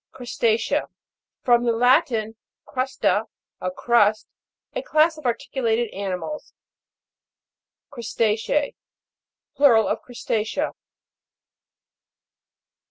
CRUSTA'CEA. 0.15 0.87
From 1.43 1.63
the 1.63 1.71
Latin, 1.73 2.35
crvsta, 2.67 3.27
a 3.61 3.69
crust. 3.69 4.27
A 4.73 4.81
class 4.81 5.15
of 5.15 5.27
articulated 5.27 5.93
animals. 5.93 6.53
CRUSTA'CEA. 7.91 8.73
Plural 9.55 9.87
of 9.87 10.01
Crusta'cea. 10.01 10.71